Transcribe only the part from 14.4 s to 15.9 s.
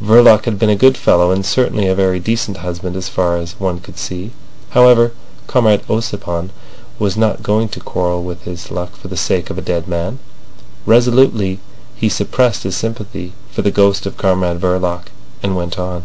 Verloc, and went